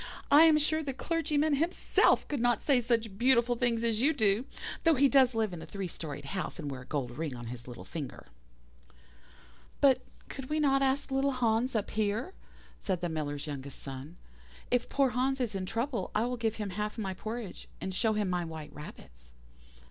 I 0.31 0.45
am 0.45 0.57
sure 0.57 0.81
the 0.81 0.95
clergyman 0.95 1.53
himself 1.57 2.27
could 2.27 2.39
not 2.39 2.63
say 2.63 2.81
such 2.81 3.19
beautiful 3.19 3.55
things 3.55 3.83
as 3.83 4.01
you 4.01 4.13
do, 4.13 4.47
though 4.83 4.95
he 4.95 5.07
does 5.07 5.35
live 5.35 5.53
in 5.53 5.61
a 5.61 5.65
three 5.67 5.87
storied 5.87 6.25
house, 6.25 6.57
and 6.57 6.71
wear 6.71 6.81
a 6.81 6.85
gold 6.87 7.15
ring 7.19 7.35
on 7.35 7.45
his 7.53 7.67
little 7.67 7.83
finger.' 7.85 8.25
"'But 9.79 10.01
could 10.27 10.49
we 10.49 10.59
not 10.59 10.81
ask 10.81 11.11
little 11.11 11.33
Hans 11.33 11.75
up 11.75 11.91
here?' 11.91 12.33
said 12.79 13.01
the 13.01 13.09
Miller's 13.09 13.45
youngest 13.45 13.79
son. 13.79 14.17
'If 14.71 14.89
poor 14.89 15.11
Hans 15.11 15.39
is 15.39 15.53
in 15.53 15.67
trouble 15.67 16.09
I 16.15 16.25
will 16.25 16.35
give 16.37 16.55
him 16.55 16.71
half 16.71 16.97
my 16.97 17.13
porridge, 17.13 17.69
and 17.79 17.93
show 17.93 18.13
him 18.13 18.27
my 18.27 18.43
white 18.43 18.73
rabbits. 18.73 19.33